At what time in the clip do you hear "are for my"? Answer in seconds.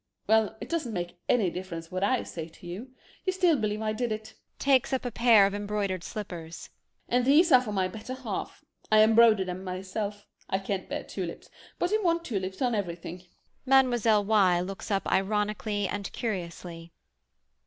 7.51-7.87